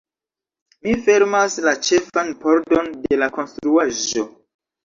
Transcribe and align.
Mi 0.85 0.95
fermas 1.07 1.57
la 1.67 1.73
ĉefan 1.89 2.33
pordon 2.47 2.91
de 3.05 3.21
la 3.25 3.31
konstruaĵo. 3.39 4.27